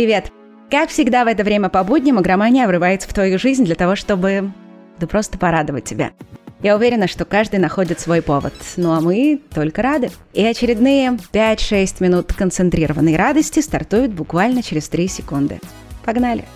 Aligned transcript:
Привет! 0.00 0.32
Как 0.70 0.88
всегда 0.88 1.26
в 1.26 1.28
это 1.28 1.44
время 1.44 1.68
по 1.68 1.84
будням 1.84 2.18
игромания 2.18 2.66
врывается 2.66 3.06
в 3.06 3.12
твою 3.12 3.38
жизнь 3.38 3.66
для 3.66 3.74
того, 3.74 3.96
чтобы... 3.96 4.50
да 4.98 5.06
просто 5.06 5.36
порадовать 5.36 5.84
тебя. 5.84 6.12
Я 6.62 6.76
уверена, 6.76 7.06
что 7.06 7.26
каждый 7.26 7.60
находит 7.60 8.00
свой 8.00 8.22
повод, 8.22 8.54
ну 8.78 8.92
а 8.92 9.02
мы 9.02 9.42
только 9.52 9.82
рады. 9.82 10.10
И 10.32 10.42
очередные 10.42 11.18
5-6 11.34 11.96
минут 12.02 12.32
концентрированной 12.32 13.14
радости 13.14 13.60
стартуют 13.60 14.12
буквально 14.12 14.62
через 14.62 14.88
3 14.88 15.06
секунды. 15.06 15.60
Погнали! 16.02 16.46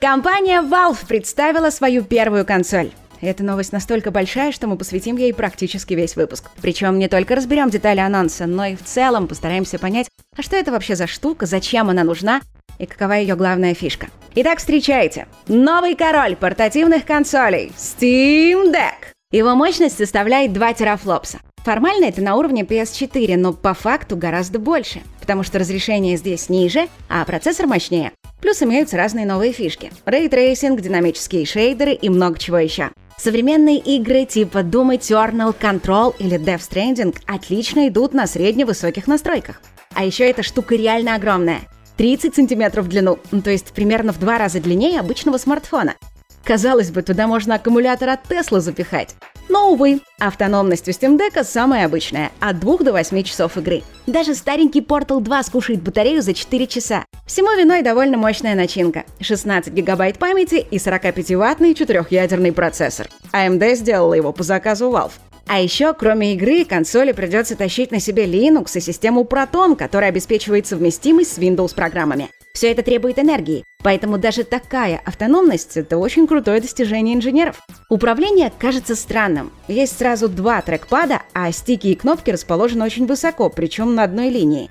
Компания 0.00 0.62
Valve 0.62 1.04
представила 1.04 1.70
свою 1.70 2.04
первую 2.04 2.46
консоль. 2.46 2.92
Эта 3.20 3.42
новость 3.42 3.72
настолько 3.72 4.10
большая, 4.10 4.52
что 4.52 4.66
мы 4.66 4.76
посвятим 4.76 5.16
ей 5.16 5.34
практически 5.34 5.94
весь 5.94 6.14
выпуск. 6.14 6.50
Причем 6.62 6.98
не 6.98 7.08
только 7.08 7.34
разберем 7.34 7.70
детали 7.70 8.00
анонса, 8.00 8.46
но 8.46 8.66
и 8.66 8.76
в 8.76 8.84
целом 8.84 9.26
постараемся 9.26 9.78
понять, 9.78 10.08
а 10.36 10.42
что 10.42 10.56
это 10.56 10.70
вообще 10.70 10.94
за 10.94 11.06
штука, 11.06 11.46
зачем 11.46 11.90
она 11.90 12.04
нужна 12.04 12.40
и 12.78 12.86
какова 12.86 13.14
ее 13.14 13.34
главная 13.34 13.74
фишка. 13.74 14.06
Итак, 14.36 14.58
встречайте! 14.58 15.26
Новый 15.48 15.96
король 15.96 16.36
портативных 16.36 17.04
консолей 17.04 17.72
Steam 17.76 18.72
Deck. 18.72 19.12
Его 19.32 19.54
мощность 19.56 19.98
составляет 19.98 20.52
2 20.52 20.74
терафлопса. 20.74 21.40
Формально 21.64 22.04
это 22.04 22.22
на 22.22 22.36
уровне 22.36 22.62
PS4, 22.62 23.36
но 23.36 23.52
по 23.52 23.74
факту 23.74 24.16
гораздо 24.16 24.58
больше, 24.60 25.02
потому 25.20 25.42
что 25.42 25.58
разрешение 25.58 26.16
здесь 26.16 26.48
ниже, 26.48 26.88
а 27.08 27.24
процессор 27.24 27.66
мощнее. 27.66 28.12
Плюс 28.40 28.62
имеются 28.62 28.96
разные 28.96 29.26
новые 29.26 29.52
фишки. 29.52 29.90
Ray 30.06 30.26
tracing, 30.26 30.80
динамические 30.80 31.44
шейдеры 31.44 31.92
и 31.92 32.08
много 32.08 32.38
чего 32.38 32.58
еще. 32.58 32.90
Современные 33.18 33.78
игры 33.78 34.24
типа 34.24 34.58
Doom 34.58 34.96
Eternal, 34.96 35.54
Control 35.58 36.14
или 36.20 36.38
Death 36.38 36.60
Stranding 36.70 37.16
отлично 37.26 37.88
идут 37.88 38.14
на 38.14 38.28
средне-высоких 38.28 39.08
настройках. 39.08 39.60
А 39.94 40.04
еще 40.04 40.30
эта 40.30 40.44
штука 40.44 40.76
реально 40.76 41.16
огромная. 41.16 41.62
30 41.96 42.36
сантиметров 42.36 42.84
в 42.84 42.88
длину, 42.88 43.18
ну, 43.32 43.42
то 43.42 43.50
есть 43.50 43.72
примерно 43.72 44.12
в 44.12 44.20
два 44.20 44.38
раза 44.38 44.60
длиннее 44.60 45.00
обычного 45.00 45.36
смартфона. 45.36 45.96
Казалось 46.44 46.92
бы, 46.92 47.02
туда 47.02 47.26
можно 47.26 47.56
аккумулятор 47.56 48.10
от 48.10 48.24
Tesla 48.30 48.60
запихать. 48.60 49.16
Но, 49.48 49.72
увы, 49.72 50.00
автономность 50.20 50.86
у 50.86 50.92
Steam 50.92 51.18
Deck 51.18 51.42
самая 51.42 51.86
обычная– 51.86 52.30
от 52.40 52.60
2 52.60 52.78
до 52.78 52.92
8 52.92 53.22
часов 53.24 53.56
игры. 53.56 53.82
Даже 54.06 54.36
старенький 54.36 54.80
Portal 54.80 55.20
2 55.20 55.42
скушает 55.42 55.82
батарею 55.82 56.22
за 56.22 56.34
4 56.34 56.66
часа. 56.68 57.04
Всему 57.28 57.54
виной 57.54 57.82
довольно 57.82 58.16
мощная 58.16 58.54
начинка– 58.54 59.04
16 59.20 59.70
гигабайт 59.74 60.18
памяти 60.18 60.66
и 60.70 60.78
45-ваттный 60.78 61.74
четырехъядерный 61.74 62.52
процессор. 62.52 63.06
AMD 63.34 63.74
сделала 63.74 64.14
его 64.14 64.32
по 64.32 64.42
заказу 64.42 64.86
Valve. 64.86 65.12
А 65.46 65.60
еще, 65.60 65.92
кроме 65.92 66.32
игры, 66.32 66.64
консоли 66.64 67.12
придется 67.12 67.54
тащить 67.54 67.90
на 67.90 68.00
себе 68.00 68.24
Linux 68.24 68.78
и 68.78 68.80
систему 68.80 69.24
Proton, 69.24 69.76
которая 69.76 70.08
обеспечивает 70.08 70.66
совместимость 70.66 71.34
с 71.34 71.38
Windows-программами. 71.38 72.30
Все 72.54 72.72
это 72.72 72.82
требует 72.82 73.18
энергии, 73.18 73.62
поэтому 73.84 74.16
даже 74.16 74.42
такая 74.42 74.98
автономность– 75.04 75.72
это 75.76 75.98
очень 75.98 76.26
крутое 76.26 76.62
достижение 76.62 77.14
инженеров. 77.14 77.60
Управление 77.90 78.50
кажется 78.58 78.96
странным. 78.96 79.52
Есть 79.68 79.98
сразу 79.98 80.30
два 80.30 80.62
трекпада, 80.62 81.20
а 81.34 81.52
стики 81.52 81.88
и 81.88 81.94
кнопки 81.94 82.30
расположены 82.30 82.86
очень 82.86 83.06
высоко, 83.06 83.50
причем 83.50 83.94
на 83.94 84.04
одной 84.04 84.30
линии. 84.30 84.70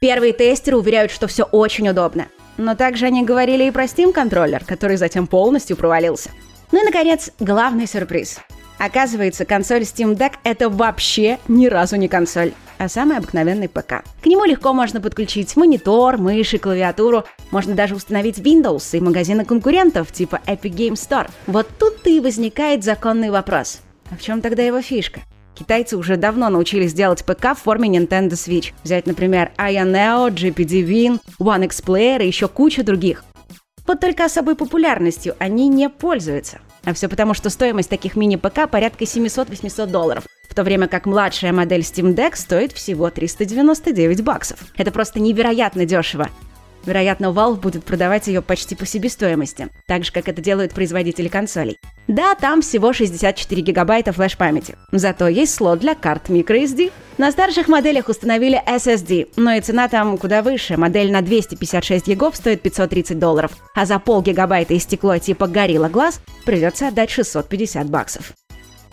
Первые 0.00 0.32
тестеры 0.32 0.76
уверяют, 0.76 1.10
что 1.10 1.26
все 1.26 1.44
очень 1.44 1.88
удобно. 1.88 2.26
Но 2.56 2.74
также 2.74 3.06
они 3.06 3.24
говорили 3.24 3.64
и 3.64 3.70
про 3.70 3.84
Steam 3.84 4.12
контроллер, 4.12 4.64
который 4.64 4.96
затем 4.96 5.26
полностью 5.26 5.76
провалился. 5.76 6.30
Ну 6.70 6.82
и, 6.82 6.84
наконец, 6.84 7.30
главный 7.40 7.86
сюрприз. 7.86 8.40
Оказывается, 8.78 9.44
консоль 9.44 9.82
Steam 9.82 10.16
Deck— 10.16 10.34
это 10.44 10.68
вообще 10.68 11.38
ни 11.48 11.66
разу 11.66 11.96
не 11.96 12.06
консоль, 12.06 12.52
а 12.78 12.88
самый 12.88 13.16
обыкновенный 13.16 13.68
ПК. 13.68 14.04
К 14.22 14.26
нему 14.26 14.44
легко 14.44 14.72
можно 14.72 15.00
подключить 15.00 15.56
монитор, 15.56 16.18
мышь 16.18 16.54
и 16.54 16.58
клавиатуру. 16.58 17.24
Можно 17.50 17.74
даже 17.74 17.96
установить 17.96 18.38
Windows 18.38 18.96
и 18.96 19.00
магазины 19.00 19.44
конкурентов 19.44 20.12
типа 20.12 20.40
Epic 20.46 20.70
Game 20.70 20.92
Store. 20.92 21.28
Вот 21.48 21.66
тут-то 21.78 22.08
и 22.08 22.20
возникает 22.20 22.84
законный 22.84 23.30
вопрос. 23.30 23.80
А 24.10 24.16
в 24.16 24.22
чем 24.22 24.40
тогда 24.40 24.62
его 24.62 24.80
фишка? 24.80 25.22
Китайцы 25.58 25.96
уже 25.96 26.16
давно 26.16 26.50
научились 26.50 26.92
делать 26.92 27.24
ПК 27.24 27.56
в 27.56 27.62
форме 27.62 27.88
Nintendo 27.88 28.30
Switch. 28.30 28.72
Взять, 28.84 29.06
например, 29.06 29.50
Aya 29.56 29.84
Neo, 29.84 30.30
GPD 30.30 30.86
Win, 30.86 31.20
One 31.40 31.64
X 31.64 31.82
Player 31.84 32.22
и 32.22 32.28
еще 32.28 32.46
куча 32.46 32.84
других. 32.84 33.24
Вот 33.84 33.98
только 33.98 34.24
особой 34.24 34.54
популярностью 34.54 35.34
они 35.40 35.66
не 35.66 35.88
пользуются. 35.88 36.60
А 36.84 36.94
все 36.94 37.08
потому, 37.08 37.34
что 37.34 37.50
стоимость 37.50 37.90
таких 37.90 38.14
мини-ПК 38.14 38.70
порядка 38.70 39.02
700-800 39.02 39.86
долларов, 39.86 40.24
в 40.48 40.54
то 40.54 40.62
время 40.62 40.86
как 40.86 41.06
младшая 41.06 41.52
модель 41.52 41.80
Steam 41.80 42.14
Deck 42.14 42.36
стоит 42.36 42.72
всего 42.72 43.10
399 43.10 44.22
баксов. 44.22 44.60
Это 44.76 44.92
просто 44.92 45.18
невероятно 45.18 45.86
дешево. 45.86 46.28
Вероятно, 46.88 47.26
Valve 47.26 47.60
будет 47.60 47.84
продавать 47.84 48.28
ее 48.28 48.40
почти 48.40 48.74
по 48.74 48.86
себестоимости, 48.86 49.68
так 49.86 50.04
же, 50.04 50.10
как 50.10 50.26
это 50.26 50.40
делают 50.40 50.72
производители 50.72 51.28
консолей. 51.28 51.76
Да, 52.06 52.34
там 52.34 52.62
всего 52.62 52.94
64 52.94 53.60
гигабайта 53.60 54.12
флеш-памяти. 54.12 54.74
Зато 54.90 55.28
есть 55.28 55.54
слот 55.54 55.80
для 55.80 55.94
карт 55.94 56.30
microSD. 56.30 56.90
На 57.18 57.30
старших 57.30 57.68
моделях 57.68 58.08
установили 58.08 58.62
SSD, 58.66 59.28
но 59.36 59.52
и 59.52 59.60
цена 59.60 59.88
там 59.88 60.16
куда 60.16 60.40
выше. 60.40 60.78
Модель 60.78 61.12
на 61.12 61.20
256 61.20 62.06
гигов 62.06 62.36
стоит 62.36 62.62
530 62.62 63.18
долларов, 63.18 63.52
а 63.74 63.84
за 63.84 63.98
пол 63.98 64.22
гигабайта 64.22 64.72
и 64.72 64.78
стекло 64.78 65.18
типа 65.18 65.44
Gorilla 65.44 65.90
Glass 65.90 66.20
придется 66.46 66.88
отдать 66.88 67.10
650 67.10 67.90
баксов. 67.90 68.32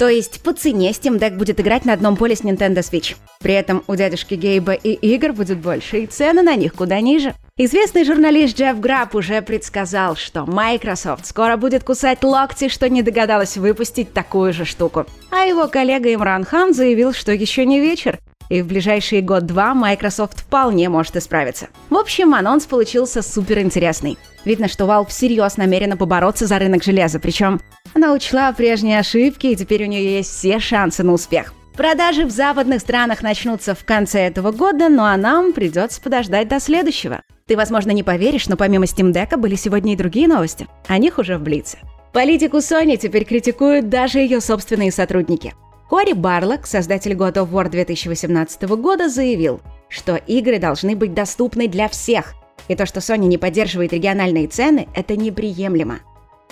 То 0.00 0.08
есть 0.08 0.40
по 0.40 0.54
цене 0.54 0.92
Steam 0.92 1.18
Deck 1.18 1.36
будет 1.36 1.60
играть 1.60 1.84
на 1.84 1.92
одном 1.92 2.16
поле 2.16 2.34
с 2.34 2.40
Nintendo 2.40 2.78
Switch. 2.78 3.16
При 3.40 3.52
этом 3.52 3.84
у 3.86 3.94
дядюшки 3.96 4.32
Гейба 4.32 4.72
и 4.72 4.94
игр 4.94 5.34
будет 5.34 5.58
больше, 5.58 5.98
и 5.98 6.06
цены 6.06 6.40
на 6.40 6.56
них 6.56 6.72
куда 6.72 7.02
ниже. 7.02 7.34
Известный 7.58 8.06
журналист 8.06 8.56
Джефф 8.56 8.80
Граб 8.80 9.14
уже 9.14 9.42
предсказал, 9.42 10.16
что 10.16 10.46
Microsoft 10.46 11.26
скоро 11.26 11.58
будет 11.58 11.84
кусать 11.84 12.24
локти, 12.24 12.70
что 12.70 12.88
не 12.88 13.02
догадалась 13.02 13.58
выпустить 13.58 14.14
такую 14.14 14.54
же 14.54 14.64
штуку. 14.64 15.04
А 15.30 15.40
его 15.40 15.68
коллега 15.68 16.14
Имран 16.14 16.46
Хан 16.46 16.72
заявил, 16.72 17.12
что 17.12 17.32
еще 17.32 17.66
не 17.66 17.78
вечер, 17.78 18.20
и 18.48 18.62
в 18.62 18.68
ближайшие 18.68 19.20
год-два 19.20 19.74
Microsoft 19.74 20.40
вполне 20.40 20.88
может 20.88 21.14
исправиться. 21.16 21.68
В 21.90 21.96
общем, 21.96 22.34
анонс 22.34 22.64
получился 22.64 23.20
супер 23.20 23.58
интересный. 23.58 24.16
Видно, 24.46 24.68
что 24.68 24.84
Valve 24.84 25.08
всерьез 25.08 25.58
намерена 25.58 25.98
побороться 25.98 26.46
за 26.46 26.58
рынок 26.58 26.82
железа, 26.82 27.20
причем 27.20 27.60
она 27.94 28.12
учла 28.12 28.52
прежние 28.52 28.98
ошибки, 28.98 29.48
и 29.48 29.56
теперь 29.56 29.84
у 29.84 29.86
нее 29.86 30.16
есть 30.16 30.30
все 30.30 30.58
шансы 30.58 31.02
на 31.02 31.12
успех. 31.12 31.54
Продажи 31.74 32.26
в 32.26 32.30
западных 32.30 32.80
странах 32.80 33.22
начнутся 33.22 33.74
в 33.74 33.84
конце 33.84 34.20
этого 34.26 34.52
года, 34.52 34.88
ну 34.88 35.02
а 35.02 35.16
нам 35.16 35.52
придется 35.52 36.00
подождать 36.00 36.48
до 36.48 36.60
следующего. 36.60 37.22
Ты, 37.46 37.56
возможно, 37.56 37.90
не 37.90 38.02
поверишь, 38.02 38.48
но 38.48 38.56
помимо 38.56 38.84
Steam 38.84 39.12
Deck 39.12 39.36
были 39.36 39.54
сегодня 39.54 39.94
и 39.94 39.96
другие 39.96 40.28
новости. 40.28 40.66
О 40.88 40.98
них 40.98 41.18
уже 41.18 41.38
в 41.38 41.42
Блице. 41.42 41.78
Политику 42.12 42.58
Sony 42.58 42.96
теперь 42.96 43.24
критикуют 43.24 43.88
даже 43.88 44.18
ее 44.18 44.40
собственные 44.40 44.92
сотрудники. 44.92 45.54
Кори 45.88 46.12
Барлок, 46.12 46.66
создатель 46.66 47.12
God 47.12 47.34
of 47.34 47.50
War 47.50 47.68
2018 47.68 48.62
года, 48.62 49.08
заявил, 49.08 49.60
что 49.88 50.16
игры 50.16 50.58
должны 50.58 50.94
быть 50.94 51.14
доступны 51.14 51.66
для 51.66 51.88
всех, 51.88 52.34
и 52.68 52.76
то, 52.76 52.86
что 52.86 53.00
Sony 53.00 53.26
не 53.26 53.38
поддерживает 53.38 53.92
региональные 53.92 54.46
цены, 54.46 54.86
это 54.94 55.16
неприемлемо. 55.16 56.00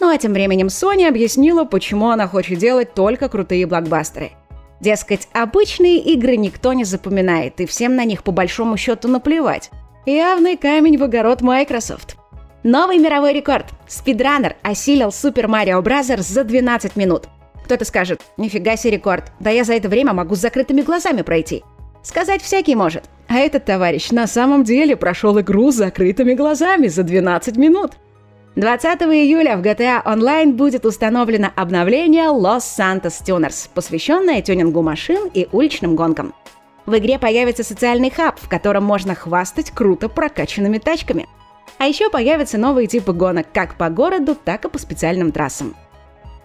Ну 0.00 0.08
а 0.08 0.18
тем 0.18 0.32
временем 0.32 0.66
Sony 0.66 1.06
объяснила, 1.06 1.64
почему 1.64 2.10
она 2.10 2.26
хочет 2.26 2.58
делать 2.58 2.94
только 2.94 3.28
крутые 3.28 3.66
блокбастеры. 3.66 4.32
Дескать, 4.80 5.28
обычные 5.32 5.98
игры 5.98 6.36
никто 6.36 6.72
не 6.72 6.84
запоминает, 6.84 7.60
и 7.60 7.66
всем 7.66 7.96
на 7.96 8.04
них 8.04 8.22
по 8.22 8.32
большому 8.32 8.76
счету 8.76 9.08
наплевать. 9.08 9.70
Явный 10.04 10.56
камень 10.56 10.98
в 10.98 11.04
огород 11.04 11.40
Microsoft. 11.40 12.16
Новый 12.62 12.98
мировой 12.98 13.32
рекорд. 13.32 13.66
Спидранер 13.86 14.56
осилил 14.62 15.08
Super 15.08 15.46
Mario 15.46 15.82
Bros. 15.82 16.20
за 16.20 16.44
12 16.44 16.96
минут. 16.96 17.28
Кто-то 17.64 17.84
скажет, 17.84 18.20
нифига 18.36 18.76
себе 18.76 18.92
рекорд, 18.92 19.32
да 19.40 19.50
я 19.50 19.64
за 19.64 19.74
это 19.74 19.88
время 19.88 20.12
могу 20.12 20.34
с 20.34 20.40
закрытыми 20.40 20.82
глазами 20.82 21.22
пройти. 21.22 21.62
Сказать 22.02 22.42
всякий 22.42 22.74
может. 22.74 23.04
А 23.28 23.38
этот 23.38 23.64
товарищ 23.64 24.10
на 24.10 24.26
самом 24.26 24.64
деле 24.64 24.96
прошел 24.96 25.40
игру 25.40 25.72
с 25.72 25.76
закрытыми 25.76 26.34
глазами 26.34 26.88
за 26.88 27.02
12 27.02 27.56
минут. 27.56 27.92
20 28.56 29.02
июля 29.02 29.56
в 29.56 29.62
GTA 29.62 30.04
Online 30.04 30.52
будет 30.52 30.86
установлено 30.86 31.50
обновление 31.56 32.26
Los 32.26 32.60
Santos 32.60 33.20
Tuners, 33.24 33.68
посвященное 33.74 34.42
тюнингу 34.42 34.80
машин 34.80 35.28
и 35.34 35.48
уличным 35.50 35.96
гонкам. 35.96 36.32
В 36.86 36.96
игре 36.96 37.18
появится 37.18 37.64
социальный 37.64 38.10
хаб, 38.10 38.38
в 38.38 38.48
котором 38.48 38.84
можно 38.84 39.16
хвастать 39.16 39.72
круто 39.72 40.08
прокачанными 40.08 40.78
тачками. 40.78 41.26
А 41.78 41.86
еще 41.86 42.10
появятся 42.10 42.56
новые 42.56 42.86
типы 42.86 43.12
гонок 43.12 43.48
как 43.52 43.74
по 43.74 43.90
городу, 43.90 44.36
так 44.36 44.64
и 44.64 44.68
по 44.68 44.78
специальным 44.78 45.32
трассам. 45.32 45.74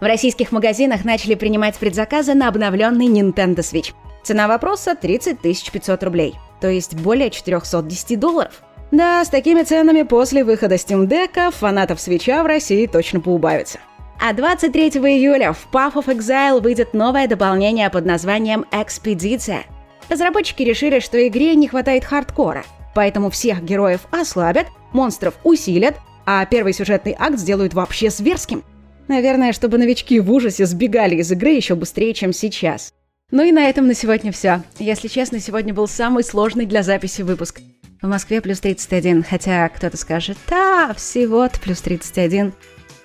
В 0.00 0.04
российских 0.04 0.50
магазинах 0.50 1.04
начали 1.04 1.36
принимать 1.36 1.78
предзаказы 1.78 2.34
на 2.34 2.48
обновленный 2.48 3.06
Nintendo 3.06 3.58
Switch. 3.58 3.92
Цена 4.24 4.48
вопроса 4.48 4.96
30 5.00 5.38
500 5.40 6.02
рублей, 6.02 6.34
то 6.60 6.68
есть 6.68 6.96
более 6.96 7.30
410 7.30 8.18
долларов. 8.18 8.62
Да, 8.90 9.24
с 9.24 9.28
такими 9.28 9.62
ценами 9.62 10.02
после 10.02 10.42
выхода 10.42 10.74
Steam 10.74 11.06
Deck 11.06 11.52
фанатов 11.52 12.00
свеча 12.00 12.42
в 12.42 12.46
России 12.46 12.86
точно 12.86 13.20
поубавится. 13.20 13.78
А 14.20 14.32
23 14.32 14.88
июля 14.88 15.52
в 15.52 15.68
Path 15.72 15.94
of 15.94 16.06
Exile 16.06 16.60
выйдет 16.60 16.92
новое 16.92 17.28
дополнение 17.28 17.88
под 17.88 18.04
названием 18.04 18.66
«Экспедиция». 18.72 19.64
Разработчики 20.08 20.62
решили, 20.64 20.98
что 20.98 21.26
игре 21.26 21.54
не 21.54 21.68
хватает 21.68 22.04
хардкора, 22.04 22.64
поэтому 22.94 23.30
всех 23.30 23.62
героев 23.62 24.00
ослабят, 24.10 24.66
монстров 24.92 25.34
усилят, 25.44 25.94
а 26.26 26.44
первый 26.44 26.72
сюжетный 26.72 27.14
акт 27.16 27.38
сделают 27.38 27.74
вообще 27.74 28.10
зверским. 28.10 28.64
Наверное, 29.06 29.52
чтобы 29.52 29.78
новички 29.78 30.18
в 30.18 30.30
ужасе 30.32 30.66
сбегали 30.66 31.16
из 31.16 31.30
игры 31.30 31.50
еще 31.50 31.76
быстрее, 31.76 32.12
чем 32.12 32.32
сейчас. 32.32 32.92
Ну 33.30 33.44
и 33.44 33.52
на 33.52 33.68
этом 33.68 33.86
на 33.86 33.94
сегодня 33.94 34.32
все. 34.32 34.62
Если 34.80 35.06
честно, 35.06 35.38
сегодня 35.38 35.72
был 35.72 35.86
самый 35.86 36.24
сложный 36.24 36.66
для 36.66 36.82
записи 36.82 37.22
выпуск. 37.22 37.60
В 38.02 38.08
Москве 38.08 38.40
плюс 38.40 38.60
31, 38.60 39.22
хотя 39.22 39.68
кто-то 39.68 39.98
скажет, 39.98 40.38
да, 40.48 40.94
всего-то 40.96 41.60
плюс 41.60 41.82
31. 41.82 42.54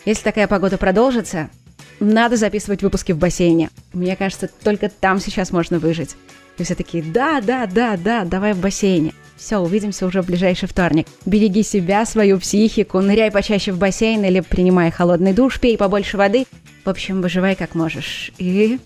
Если 0.06 0.24
такая 0.24 0.48
погода 0.48 0.78
продолжится, 0.78 1.50
надо 2.00 2.38
записывать 2.38 2.82
выпуски 2.82 3.12
в 3.12 3.18
бассейне. 3.18 3.72
Мне 3.92 4.16
кажется, 4.16 4.50
только 4.64 4.88
там 4.88 5.20
сейчас 5.20 5.52
можно 5.52 5.80
выжить. 5.80 6.16
И 6.58 6.64
все 6.64 6.76
такие, 6.76 7.04
да, 7.04 7.42
да, 7.42 7.66
да, 7.66 7.98
да, 7.98 8.24
давай 8.24 8.54
в 8.54 8.60
бассейне. 8.60 9.14
Все, 9.36 9.58
увидимся 9.58 10.06
уже 10.06 10.22
в 10.22 10.28
ближайший 10.28 10.70
вторник. 10.70 11.08
Береги 11.26 11.64
себя, 11.64 12.06
свою 12.06 12.40
психику, 12.40 13.02
ныряй 13.02 13.32
почаще 13.32 13.74
в 13.74 13.78
бассейн 13.78 14.24
или 14.24 14.40
принимай 14.40 14.92
холодный 14.92 15.34
душ, 15.34 15.60
пей 15.60 15.78
побольше 15.78 16.16
воды. 16.16 16.46
В 16.86 16.90
общем, 16.90 17.22
выживай 17.22 17.56
как 17.56 17.76
можешь. 17.76 18.32
И 18.38 18.80